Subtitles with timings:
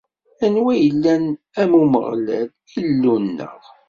[0.45, 1.25] Anwa i yellan
[1.61, 2.47] am Umeɣlal,
[2.81, 3.59] Illu-nneɣ?